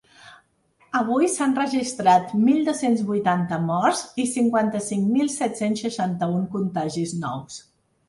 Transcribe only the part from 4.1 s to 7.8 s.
i cinquanta-cinc mil set-cents seixanta-un contagis nous.